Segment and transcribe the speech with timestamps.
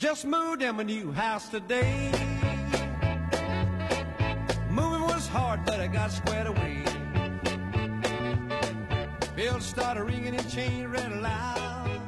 [0.00, 2.10] just moved in my new house today.
[4.70, 6.82] Moving was hard, but I got squared away.
[9.36, 12.00] Bells started ringing and chain read aloud.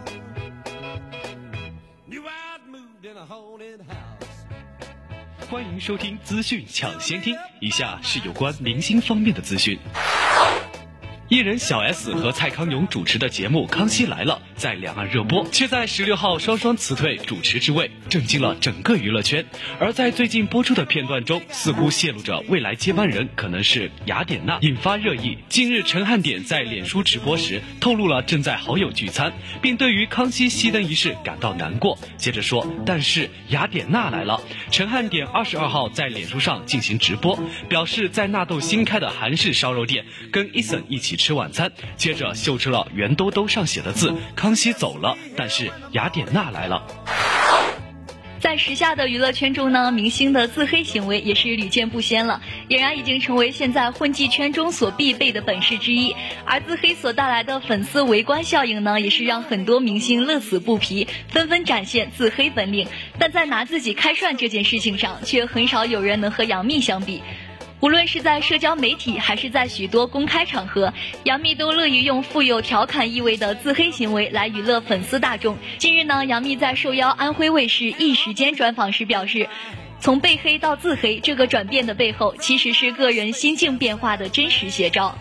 [2.09, 4.29] Knew I'd moved in a haunted house.
[5.50, 9.79] 欢迎收听资讯抢先听，以下是有关明星方面的资讯。
[11.33, 19.43] 艺人小 S 和蔡康永主持的节目《康熙来了》在两岸热播，却在十六号双双辞退主持之位，震惊了整个娱乐圈。
[19.80, 25.39] 而在最近播出的片段中，似乎泄露着未来接班人可能是雅典娜，引发热议。
[25.48, 31.98] 近日，陈汉典在脸书直播时透露了正在好友聚餐，并对于康熙熄灯仪式感到难过。
[32.19, 34.39] 接着说，但是雅典娜来了。
[34.70, 41.22] 陈汉典二十二号在脸书上进行直播，表示在纳豆新开的韩式烧肉店跟伊森一起。
[41.23, 46.85] 吃晚餐，接着秀出了圆兜兜上写的字：“康熙走了，但是雅典娜来了。”
[48.41, 56.17] 在时下的娱乐圈中呢，明星的自黑行为也是屡见不鲜了，俨然已经成为现在混迹圈中所必备的本事之一。
[56.45, 62.89] 而自黑所带来的粉丝围观效应呢，也是让很多明星乐此不疲，纷纷展现自黑本领。
[63.17, 67.23] 但在拿自己开涮这件事情上，却很少有人能和杨幂相比。
[67.83, 70.94] 无论是在社交媒体，还是在许多公开场合，
[71.25, 75.58] 杨幂都乐于用富有调侃意味的自黑行为来娱乐粉丝大众。
[75.78, 79.48] 近日呢，杨幂在受邀安徽卫视《一时间》专访时表示，
[79.98, 85.19] 从被黑到自黑这个转变的背后，其实是个人心境变化的真实写照。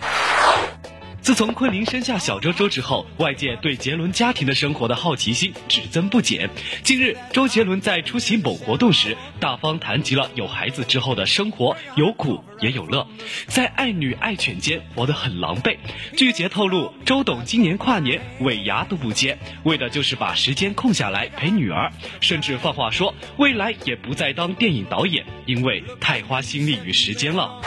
[1.21, 6.49] 自从昆凌生下小周周之后，外界对杰伦家庭的生活的好奇心只增不减。
[6.81, 13.07] 近日，周杰伦在出席某活动时，大方谈及了有孩子之后的生活，有苦也有乐，
[13.45, 15.77] 在爱女爱犬间活得很狼狈。
[16.17, 27.61] 据杰透露，周董今年跨年尾牙都不接，为的就是把时间空下来陪女儿，甚至放话说未来也不再当电影导演，因为太花心力与时间了。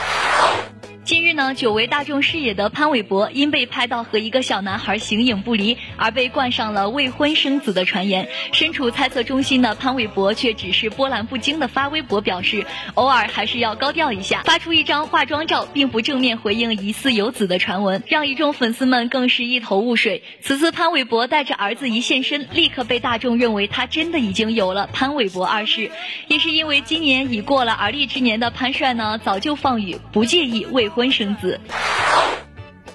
[1.15, 8.27] 近日呢，久违大众视野的潘玮柏因被拍到和一个小男孩形影不离，而被冠上了未婚生子的传言。
[8.51, 12.65] 身处猜测中心的潘玮柏却只是波澜不惊的发微博表示，
[12.95, 20.21] 偶尔还是要高调一下，发出一张化妆照，并不正面回应疑似有子的传闻，让一众粉丝们更是一头雾水。
[20.41, 25.91] 此次潘玮柏带着儿子一现身，立刻被大众认为他真的已经有了潘玮柏二世。
[26.27, 30.91] 也是因为今年已过了而立之年的潘帅呢，早就放语不介意未。
[30.95, 31.59] 婚生子。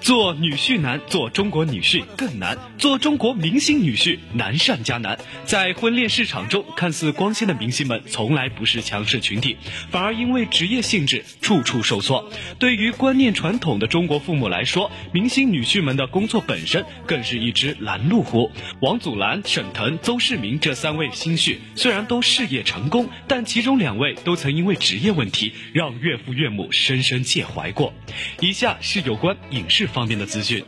[0.01, 2.57] 做女婿难，做中国女婿更难。
[2.79, 5.19] 做中国明星女婿难上加难。
[5.45, 9.55] 在婚恋市场中，看似光鲜的明星们，从来不是强势群体，
[9.91, 12.27] 反而因为职业性质，处处受挫。
[12.57, 18.51] 对于观念传统的中国父母来说，明星女婿们的工作本身更是一只拦路虎。
[18.79, 27.93] 王祖蓝、沈腾、邹市明这三位新婿，虽然都事业成功，但其中两位都曾因为职业问题，让岳父岳母深深介怀过。
[28.39, 29.87] 以下是有关影视。
[29.91, 30.63] 方面的资讯。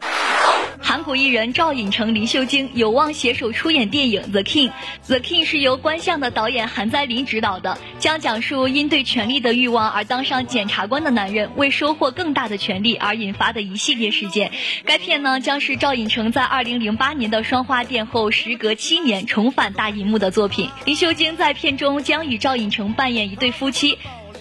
[0.86, 4.70] 韩国艺人赵寅成、林秀晶有望携手出演电影《The King》。
[5.08, 14.52] 《The King》是由观相的导演韩在林执导的，将讲述因对权力的欲望而当上检察官的男人为收获更大的权力而引发的一系列事件。
[14.86, 20.70] 该片呢，将是赵寅成在2008年的《双花店》后时隔七年重返大银幕的作品。
[20.86, 23.98] 林秀晶在片中将与赵寅成扮演一对夫妻。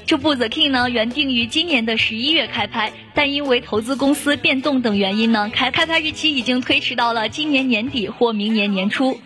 [0.06, 9.20] 这部《The King》呢，原定于今年的十一月开拍，但因为投资公司变动等原因呢，开开拍日期已经推迟到了今年年底或明年年初。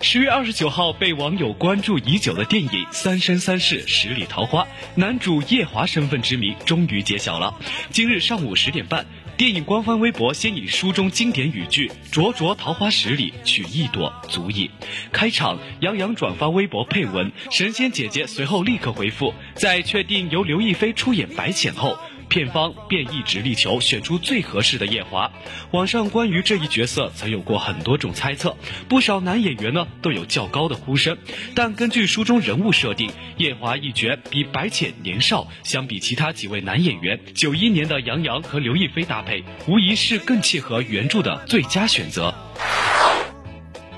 [0.00, 4.62] 十月二十九号，被网友关注已久的电影《三生三世十里桃花》
[4.96, 7.54] 男主叶华身份之谜终于揭晓了。
[7.90, 9.06] 今日上午十点半。
[9.36, 14.70] 电影官方微博先以书中经典语句“灼灼桃花十里，取一朵足矣”
[15.10, 21.98] 开场，杨洋转发微博配文，神仙姐姐随后立刻回复，在确定由刘亦菲出演白浅后。
[22.32, 25.30] 片方便一直力求选出最合适的夜华。
[25.70, 28.56] 网上关于这一角色曾有过很多种猜测，
[28.88, 31.18] 不少男演员呢都有较高的呼声。
[31.54, 42.34] 但根据书中人物设定，夜华一角比白浅年少，相比其他几位男演员，九一年的杨洋和刘亦菲搭配，无疑是更契合原著的最佳选择。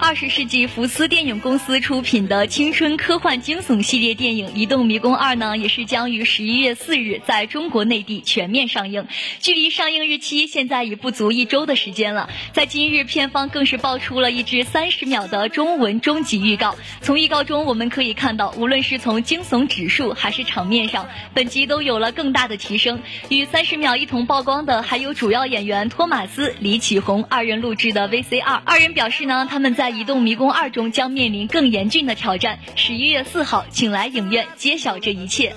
[0.04, 9.06] 二十世纪福斯电影公司出品的青春科幻惊悚系列电影《移动迷宫二》呢，也是将于十一月四日在中国内地全面上映。
[9.40, 12.28] 距离上映日期现在已不足一周的时间了。
[12.52, 16.76] 在今日，片方更是爆出了一支三十秒的中文终极预告。
[17.00, 23.00] 从预告中我们可以看到，无论是从惊悚指数还是场面上，本集都有了更大的提升。
[23.30, 28.60] 与三十秒一同曝光的还有主要演员托马斯、李启红二人录制的 VCR。
[28.66, 32.58] 二人表示呢，他们在《移动迷宫二》中将面临更严峻的挑战。
[32.76, 35.54] 十一月四号，请来影院揭晓这一切。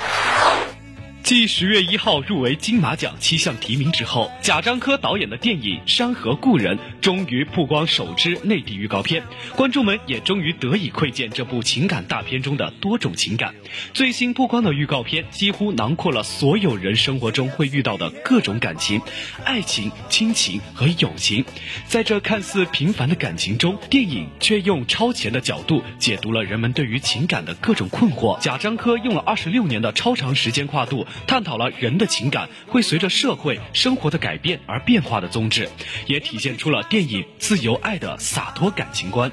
[1.28, 9.22] 继十月一号入围金马奖七项提名之后，贾樟柯导演的电影《山河故人》终于曝光首支内地预告片，
[9.54, 13.54] 观众们也终于得以窥见这部情感大片中的多种情感。
[13.94, 19.02] 最新曝光的预告片几乎囊括了所有人生活中会遇到的各种感情、
[19.44, 21.44] 爱情、亲情和友情。
[21.88, 28.40] 在这看似平凡的感情中，电影却用超前的角度解读了人们对于情感的各种困惑。
[28.40, 31.06] 贾樟柯用了二十六年的超长时间跨度。
[31.26, 35.70] 探讨了人的情感会随着社会生活的改变而变化的宗旨，
[36.06, 39.32] 也体现出了电影自由爱的洒脱感情观。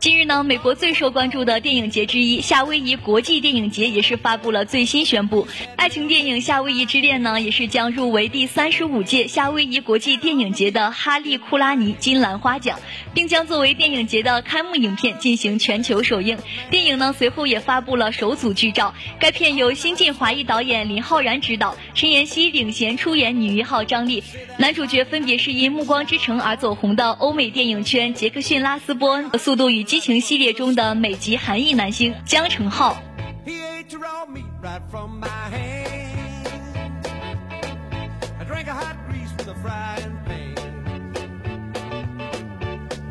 [0.00, 12.78] 近日呢，美国最受关注的电影节之一——夏威夷国际电影节也是发布了最新宣布，爱情电影《夏威夷之恋》呢，也是将入围第三十五届夏威夷国际电影节的哈利库拉尼金兰花奖，
[13.12, 16.38] 并将作为电影节的开幕影片进行全球首映。
[16.70, 18.94] 电影呢，随后也发布了首组剧照。
[19.18, 24.24] 该片由新晋华裔导演林浩然执导，陈妍希领衔出演女一号张丽，
[24.56, 32.96] 男主角分别是因《暮光之城》而走红的欧美电影圈杰克逊拉斯波恩和《速度与激情》系列中的美籍韩裔男星姜成浩。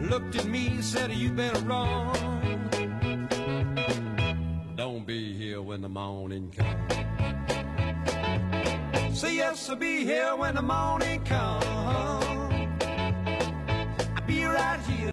[0.10, 2.58] Looked at me, said you better run.
[4.78, 6.96] Don't be here when the morning comes.
[9.14, 11.66] Say yes, I'll be here when the morning comes.
[14.16, 15.00] I'll be right here.